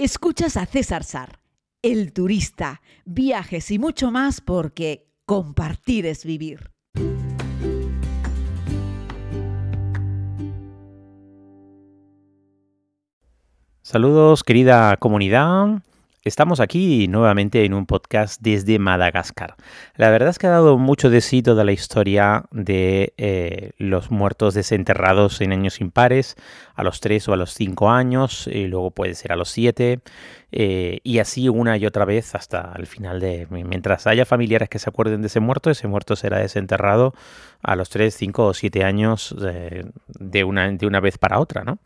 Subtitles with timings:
[0.00, 1.40] Escuchas a César Sar,
[1.82, 6.70] el turista, viajes y mucho más porque compartir es vivir.
[13.82, 15.82] Saludos querida comunidad.
[16.24, 19.54] Estamos aquí nuevamente en un podcast desde Madagascar.
[19.94, 24.10] La verdad es que ha dado mucho de sí toda la historia de eh, los
[24.10, 26.34] muertos desenterrados en años impares,
[26.74, 30.00] a los 3 o a los 5 años, y luego puede ser a los 7,
[30.50, 33.46] eh, y así una y otra vez hasta el final de...
[33.50, 37.14] Mientras haya familiares que se acuerden de ese muerto, ese muerto será desenterrado
[37.62, 41.78] a los 3, 5 o 7 años de, una, de una vez para otra, ¿no?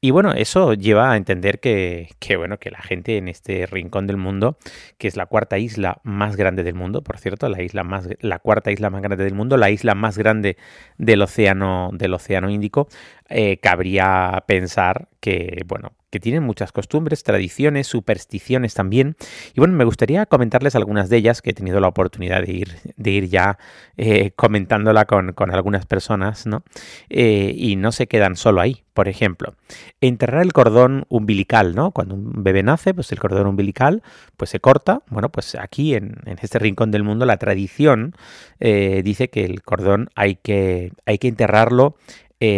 [0.00, 4.16] Y bueno, eso lleva a entender que, bueno, que la gente en este rincón del
[4.16, 4.58] mundo,
[4.98, 8.38] que es la cuarta isla más grande del mundo, por cierto, la, isla más, la
[8.38, 10.56] cuarta isla más grande del mundo, la isla más grande
[10.98, 12.88] del océano, del océano Índico,
[13.28, 19.16] eh, cabría pensar que, bueno, que tienen muchas costumbres, tradiciones, supersticiones también.
[19.52, 22.68] Y bueno, me gustaría comentarles algunas de ellas que he tenido la oportunidad de ir,
[22.96, 23.58] de ir ya
[23.96, 26.62] eh, comentándola con, algunas personas, ¿no?
[27.10, 28.84] Eh, y no se quedan solo ahí.
[28.92, 29.56] Por ejemplo,
[30.00, 31.90] enterrar el cordón umbilical, ¿no?
[31.90, 34.04] Cuando un bebé nace, pues el cordón umbilical
[34.36, 35.02] pues se corta.
[35.10, 38.14] Bueno, pues aquí en, este rincón del mundo la tradición
[38.60, 41.96] eh, dice que el cordón hay que, hay que enterrarlo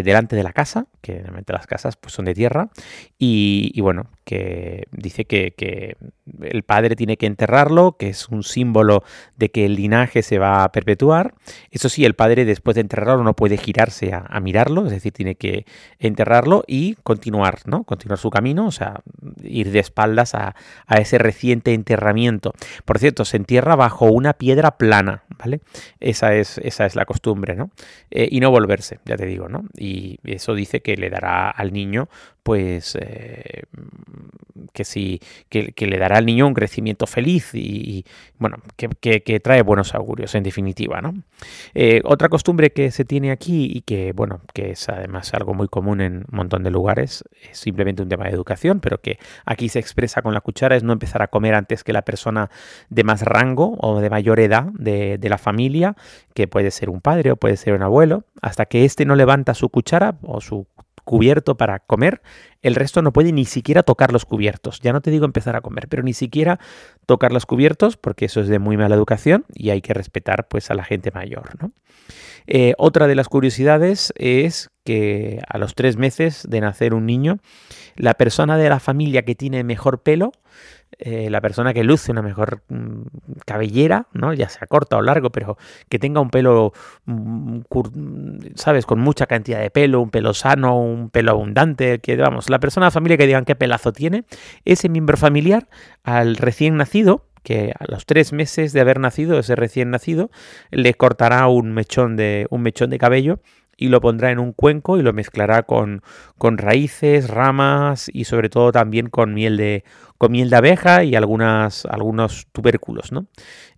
[0.03, 2.69] delante de la casa, que realmente las casas pues, son de tierra,
[3.19, 5.97] y, bueno, que dice que,
[6.42, 9.05] el padre tiene que enterrarlo, que es un símbolo
[9.37, 11.34] de que el linaje se va a perpetuar.
[11.70, 15.37] Eso sí, el padre después de enterrarlo no puede girarse a, mirarlo, es decir, tiene
[15.37, 15.67] que
[15.98, 17.84] enterrarlo y continuar, ¿no?
[17.84, 19.01] Continuar su camino, o sea,
[19.48, 20.55] ir de espaldas a,
[20.89, 22.52] ese reciente enterramiento.
[22.84, 25.61] Por cierto, se entierra bajo una piedra plana, ¿vale?
[26.00, 27.70] Esa es, esa es la costumbre, ¿no?
[28.11, 29.64] Eh, y no volverse, ya te digo, ¿no?
[29.77, 32.08] Y eso dice que le dará al niño,
[32.47, 33.64] pues, eh,
[34.72, 38.05] que sí, que, le dará al niño un crecimiento feliz y,
[38.39, 41.14] bueno, que, trae buenos augurios, en definitiva, ¿no?
[41.74, 45.67] Eh, otra costumbre que se tiene aquí y que, bueno, que es además algo muy
[45.67, 49.69] común en un montón de lugares, es simplemente un tema de educación, pero que aquí
[49.69, 52.51] se expresa con la cuchara, es no empezar a comer antes que la persona
[52.89, 55.97] de más rango o de mayor edad de, de la familia,
[56.35, 59.55] que puede ser un padre o puede ser un abuelo, hasta que éste no levanta
[59.55, 60.67] su cuchara o su
[61.06, 62.20] cubierto para comer,
[62.62, 64.80] el resto no puede ni siquiera tocar los cubiertos.
[64.80, 66.58] Ya no te digo empezar a comer, pero ni siquiera
[67.06, 70.68] tocar los cubiertos, porque eso es de muy mala educación y hay que respetar pues
[70.70, 71.48] a la gente mayor.
[72.48, 77.38] Eh, otra de las curiosidades es que a los tres meses de nacer un niño,
[77.94, 80.33] la persona de la familia que tiene mejor pelo
[80.98, 83.02] eh, la persona que luce una mejor mm,
[83.45, 84.33] cabellera, ¿no?
[84.33, 85.58] ya sea corta o largo, pero
[85.90, 86.73] que tenga un pelo,
[87.05, 87.61] mm,
[88.55, 88.86] ¿sabes?
[88.86, 92.86] Con mucha cantidad de pelo, un pelo sano, un pelo abundante, que vamos, la persona
[92.86, 94.24] de familia que digan qué pelazo tiene,
[94.64, 95.68] ese miembro familiar
[96.02, 100.30] al recién nacido, que a los tres meses de haber nacido, ese recién nacido,
[100.70, 103.40] le cortará un mechón de, un mechón de cabello
[103.77, 106.02] y lo pondrá en un cuenco y lo mezclará con,
[106.39, 109.85] con raíces, ramas y sobre todo también con miel de,
[110.19, 113.27] con abeja y algunas, algunos tubérculos, ¿no?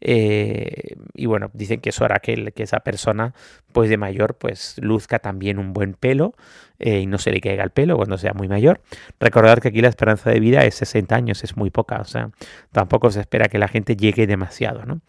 [0.01, 3.35] Eh, y bueno, dicen que eso hará que, que, esa persona,
[3.73, 6.35] pues de mayor, pues luzca también un buen pelo
[6.79, 8.81] eh, y no se le caiga el pelo cuando sea muy mayor.
[9.19, 12.31] Recordad que aquí la esperanza de vida es 60 años, es muy poca, o sea,
[12.73, 15.01] tampoco se espera que la gente llegue demasiado, ¿no?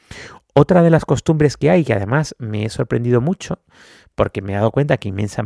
[0.54, 3.60] Otra de las costumbres que hay, que además me he sorprendido mucho,
[4.16, 5.44] porque me he dado cuenta que inmensa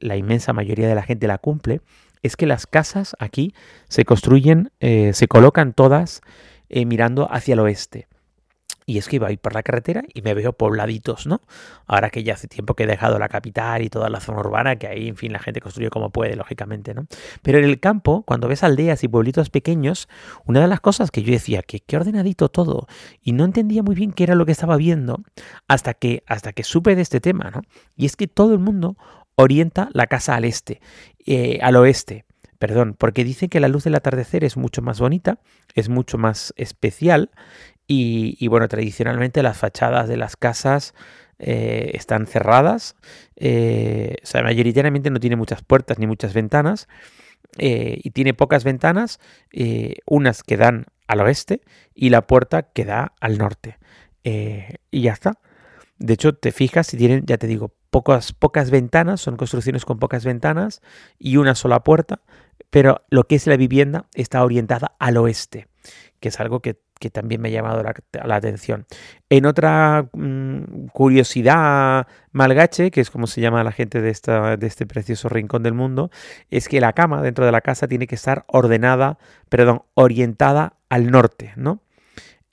[0.00, 1.80] la inmensa mayoría de la gente la cumple,
[2.22, 3.54] es que las casas aquí
[3.88, 6.22] se construyen, eh, se colocan todas
[6.68, 8.08] eh, mirando hacia el oeste.
[8.84, 11.40] Y es que iba a ir por la carretera y me veo pobladitos, ¿no?
[11.86, 14.76] Ahora que ya hace tiempo que he dejado la capital y toda la zona urbana,
[14.76, 17.06] que ahí, en fin, la gente construye como puede, lógicamente, ¿no?
[17.42, 20.08] Pero en el campo, cuando ves aldeas y pueblitos pequeños,
[20.46, 22.88] una de las cosas que yo decía, que qué ordenadito todo,
[23.22, 25.22] y no entendía muy bien qué era lo que estaba viendo,
[25.68, 27.62] hasta que, hasta que supe de este tema, ¿no?
[27.96, 28.96] Y es que todo el mundo
[29.36, 30.80] orienta la casa al este,
[31.26, 32.24] eh, al oeste
[32.58, 35.40] perdón, porque dicen que la luz del atardecer es mucho más bonita,
[35.74, 37.32] es mucho más especial
[37.88, 40.94] y, bueno, tradicionalmente las fachadas de las casas
[41.40, 42.94] eh, están cerradas,
[43.34, 46.86] eh, o sea, mayoritariamente no tiene muchas puertas ni muchas ventanas
[47.58, 49.18] y tiene pocas ventanas,
[50.06, 51.62] unas que dan al oeste
[51.96, 53.78] y la puerta que da al norte.
[54.22, 55.40] y ya está.
[55.98, 59.98] De hecho, te fijas si tienen, ya te digo, pocas, pocas ventanas, son construcciones con
[59.98, 60.80] pocas ventanas
[61.18, 62.22] y una sola puerta,
[62.70, 65.68] pero lo que es la vivienda está orientada al oeste,
[66.18, 68.86] que es algo que que también me ha llamado la, atención.
[69.28, 74.68] En otra mm, curiosidad malgache, que es como se llama la gente de, esta, de
[74.68, 76.12] este precioso rincón del mundo,
[76.48, 79.18] es que la cama dentro de la casa tiene que estar ordenada,
[79.48, 81.82] perdón, orientada al norte, ¿no?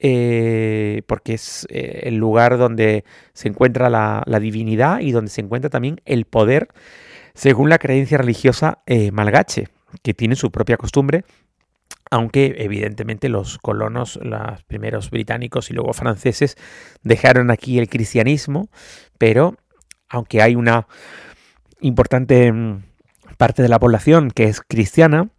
[0.01, 3.03] Eh, porque es eh, el lugar donde
[3.33, 6.69] se encuentra la, divinidad y donde se encuentra también el poder,
[7.33, 9.67] según la creencia religiosa eh, malgache,
[10.01, 11.25] que tiene su propia costumbre
[12.11, 16.57] aunque evidentemente los colonos, los primeros británicos y luego franceses,
[17.03, 18.69] dejaron aquí el cristianismo,
[19.19, 19.55] pero
[20.07, 20.87] aunque hay una
[21.81, 22.83] importante mm,
[23.37, 25.29] parte de la población que es cristiana,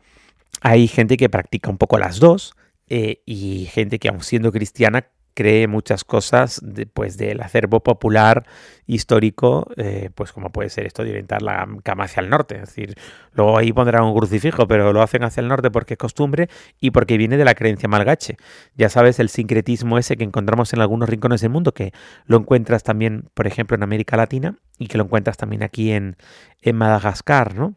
[0.61, 2.55] hay gente que practica un poco las dos
[2.90, 6.60] eh, y gente que aun siendo cristiana cree muchas cosas
[6.92, 8.44] pues, del acervo popular
[8.87, 12.56] histórico, eh, pues como puede ser esto de orientar la cama hacia el norte.
[12.56, 12.94] Es decir,
[13.32, 16.48] luego ahí pondrán un crucifijo, pero lo hacen hacia el norte porque es costumbre
[16.81, 18.37] y porque viene de la creencia malgache.
[18.76, 21.92] Ya sabes, el sincretismo ese que encontramos en algunos rincones del mundo, que
[22.26, 26.16] lo encuentras también, por ejemplo, en América Latina y que lo encuentras también aquí en,
[26.60, 27.76] en Madagascar, ¿no?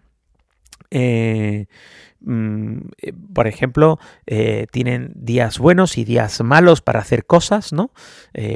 [0.95, 1.65] Eh,
[2.21, 7.91] mm, eh, por ejemplo, eh, tienen días buenos y días malos para hacer cosas, ¿no?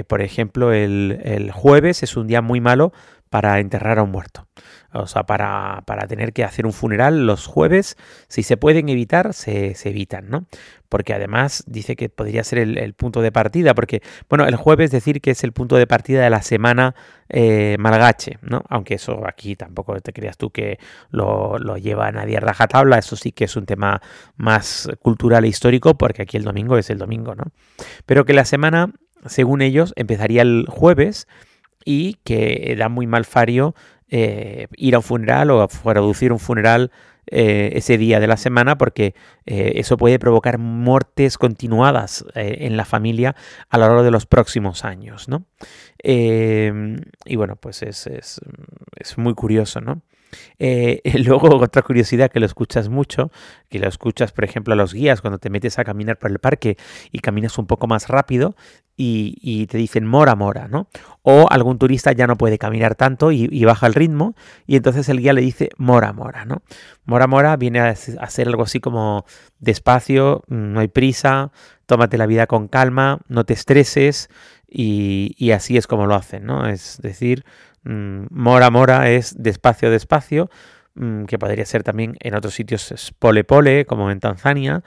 [0.07, 2.93] por ejemplo, el, el, jueves es un día muy malo
[3.29, 4.47] para enterrar a un muerto.
[4.93, 7.97] O sea, para, tener que hacer un funeral los jueves,
[8.27, 10.45] si se pueden evitar, se, evitan, ¿no?
[10.87, 15.19] Porque además dice que podría ser el, punto de partida, porque, bueno, el jueves decir
[15.19, 16.95] que es el punto de partida de la semana
[17.27, 18.63] eh, malgache, ¿no?
[18.69, 20.79] Aunque eso aquí tampoco te creas tú que
[21.09, 24.01] lo, lo lleva nadie a rajatabla, eso sí que es un tema
[24.37, 27.51] más cultural e histórico, porque aquí el domingo es el domingo, ¿no?
[28.05, 28.93] Pero que la semana,
[29.25, 31.27] según ellos, empezaría el jueves
[31.87, 33.73] y que da muy mal fario
[34.09, 36.91] eh, ir a un funeral o a producir un funeral
[37.29, 39.15] eh, ese día de la semana porque
[39.45, 43.35] eh, eso puede provocar muertes continuadas en la familia
[43.69, 45.45] a lo largo de los próximos años, ¿no?
[46.03, 48.39] y bueno, pues es, es,
[48.95, 50.01] es muy curioso, ¿no?
[50.59, 53.31] Eh, luego, otra curiosidad que lo escuchas mucho,
[53.69, 56.39] que lo escuchas, por ejemplo, a los guías cuando te metes a caminar por el
[56.39, 56.77] parque
[57.11, 58.55] y caminas un poco más rápido
[58.99, 60.87] y, te dicen mora, mora, ¿no?
[61.21, 64.35] O algún turista ya no puede caminar tanto y, baja el ritmo
[64.65, 66.63] y entonces el guía le dice mora, mora, ¿no?
[67.05, 69.25] Mora, mora viene a, ser algo así como
[69.59, 71.51] despacio, no hay prisa,
[71.85, 74.29] tómate la vida con calma, no te estreses
[74.67, 76.67] y, así es como lo hacen, ¿no?
[76.67, 80.49] Es decir, Mm, mora Mora es despacio, despacio,
[80.95, 84.83] mm, que podría ser también en otros sitios es Pole Pole, como en Tanzania.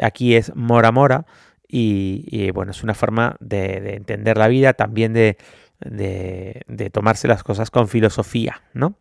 [0.00, 1.26] Aquí es Mora Mora
[1.68, 5.36] y, bueno, es una forma de, entender la vida, también de,
[5.80, 8.96] de, tomarse las cosas con filosofía, ¿no?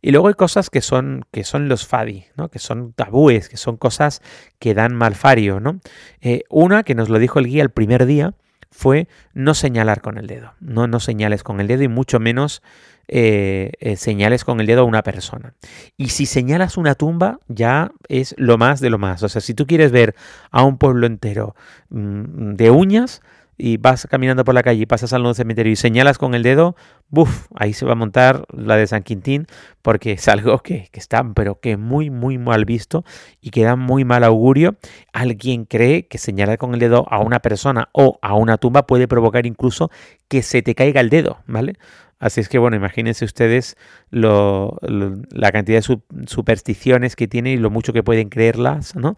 [0.00, 2.50] Y luego hay cosas que son, que son los fadi, ¿no?
[2.50, 4.20] que son tabúes, que son cosas
[4.58, 5.60] que dan malfario.
[5.60, 5.80] ¿no?
[6.20, 8.34] Eh, una que nos lo dijo el guía el primer día,
[8.74, 12.60] fue no señalar con el dedo, no, no señales con el dedo y mucho menos
[13.06, 15.54] eh, eh, señales con el dedo a una persona.
[15.96, 19.22] Y si señalas una tumba, ya es lo más de lo más.
[19.22, 20.16] O sea, si tú quieres ver
[20.50, 21.54] a un pueblo entero
[21.90, 23.22] mm, de uñas,
[23.56, 26.42] y vas caminando por la calle y pasas al nuevo cementerio y señalas con el
[26.42, 26.76] dedo,
[27.08, 27.46] ¡buf!
[27.54, 29.46] Ahí se va a montar la de San Quintín
[29.82, 33.04] porque es algo que, que, está, pero que muy, muy mal visto
[33.40, 34.76] y que da muy mal augurio.
[35.12, 39.08] Alguien cree que señalar con el dedo a una persona o a una tumba puede
[39.08, 39.90] provocar incluso
[40.34, 41.74] que se te caiga el dedo, ¿vale?
[42.18, 43.76] Así es que, bueno, imagínense ustedes
[44.10, 49.16] la cantidad de supersticiones que tienen y lo mucho que pueden creerlas, ¿no?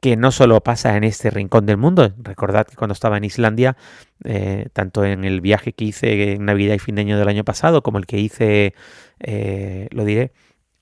[0.00, 2.12] Que no solo pasa en este rincón del mundo.
[2.18, 3.78] Recordad que cuando estaba en Islandia,
[4.24, 7.44] eh, tanto en el viaje que hice en Navidad y fin de año del año
[7.44, 8.74] pasado, como el que hice,
[9.20, 10.32] eh, lo diré,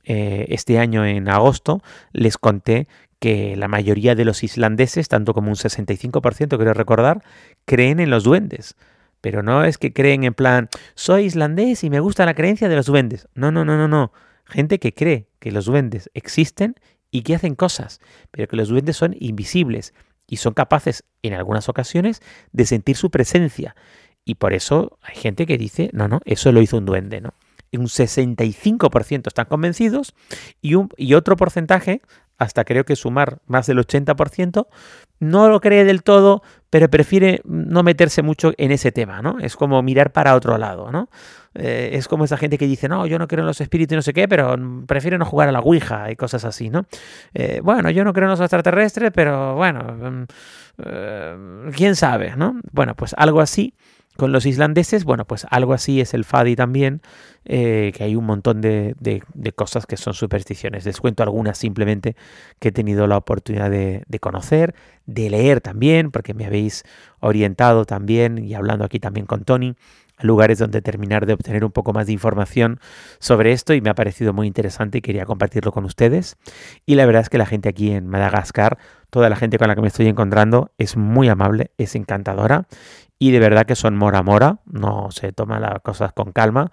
[0.02, 1.80] eh, este año en agosto,
[2.12, 2.88] les conté
[3.20, 7.22] que la mayoría de los islandeses, tanto como un 65%, quiero recordar,
[7.66, 8.74] creen en los duendes.
[9.26, 12.76] Pero no es que creen en plan, soy islandés y me gusta la creencia de
[12.76, 13.26] los duendes.
[13.34, 14.12] No, no, no, no, no.
[14.44, 16.76] Gente que cree que los duendes existen
[17.10, 19.94] y que hacen cosas, pero que los duendes son invisibles
[20.28, 23.74] y son capaces en algunas ocasiones de sentir su presencia.
[24.24, 27.34] Y por eso hay gente que dice, no, no, eso lo hizo un duende, ¿no?
[27.78, 30.14] un 65% están convencidos
[30.60, 32.02] y, un, y otro porcentaje,
[32.38, 34.66] hasta creo que sumar más del 80%,
[35.20, 36.42] no lo cree del todo,
[36.76, 39.38] pero prefiere no meterse mucho en ese tema, ¿no?
[39.38, 41.08] Es como mirar para otro lado, ¿no?
[41.54, 43.96] Eh, es como esa gente que dice, no, yo no creo en los espíritus y
[43.96, 44.54] no sé qué, pero
[44.86, 46.84] prefiero no jugar a la Ouija y cosas así, ¿no?
[47.32, 50.24] Eh, bueno, yo no creo en los extraterrestres, pero bueno, mm,
[50.84, 52.60] eh, quién sabe, ¿no?
[52.72, 53.72] Bueno, pues algo así
[54.16, 57.02] Con los islandeses, bueno, pues algo así es el Fadi también,
[57.44, 58.94] eh, que hay un montón de,
[59.54, 60.86] cosas que son supersticiones.
[60.86, 62.16] Les cuento algunas simplemente
[62.58, 66.84] que he tenido la oportunidad de, conocer, de leer también, porque me habéis
[67.20, 69.74] orientado también y hablando aquí también con Tony
[70.18, 72.80] a lugares donde terminar de obtener un poco más de información
[73.18, 76.36] sobre esto y me ha parecido muy interesante y quería compartirlo con ustedes.
[76.86, 78.78] Y la verdad es que la gente aquí en Madagascar,
[79.16, 82.66] toda la gente con la que me estoy encontrando es muy amable, es encantadora
[83.18, 86.70] y de verdad que son mora mora, no se toman las cosas con calma.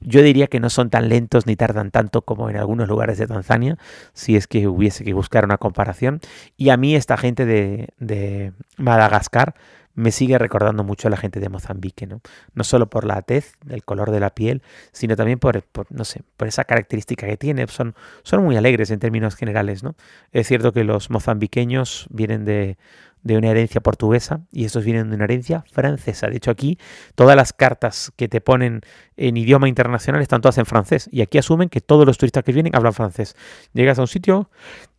[0.00, 3.28] Yo diría que no son tan lentos ni tardan tanto como en algunos lugares de
[3.28, 3.78] Tanzania,
[4.12, 6.18] si es que hubiese que buscar una comparación.
[6.56, 9.54] Y a mí esta gente de, de Madagascar
[9.94, 12.20] me sigue recordando mucho a la gente de Mozambique, ¿no?
[12.54, 16.22] No solo por la tez, el color de la piel, sino también por, no sé,
[16.36, 17.66] por esa característica que tiene.
[17.68, 19.94] Son, son muy alegres en términos generales, ¿no?
[20.32, 22.76] Es cierto que los mozambiqueños vienen de,
[23.24, 26.28] de una herencia portuguesa y estos vienen de una herencia francesa.
[26.28, 26.78] De hecho, aquí
[27.14, 28.82] todas las cartas que te ponen
[29.16, 32.52] en idioma internacional están todas en francés y aquí asumen que todos los turistas que
[32.52, 33.34] vienen hablan francés.
[33.72, 34.50] Llegas a un sitio,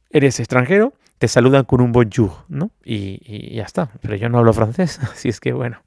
[0.10, 2.72] eres extranjero, te saludan con un bonjour, ¿no?
[2.84, 3.90] Y, y, ya está.
[4.02, 5.82] Pero yo no hablo francés, así es que bueno,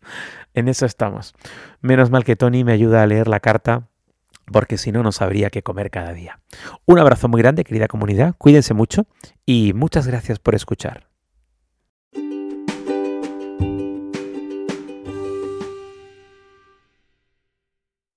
[0.54, 1.34] en eso estamos.
[1.80, 3.88] Menos mal que Tony me ayuda a leer la carta
[4.52, 6.40] porque si no, no sabría qué comer cada día.
[6.86, 9.06] Un abrazo muy grande, querida comunidad, cuídense mucho
[9.44, 11.07] y muchas gracias por escuchar.